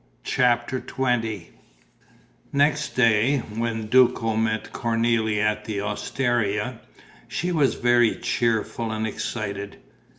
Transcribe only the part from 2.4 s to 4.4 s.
Next day, when Duco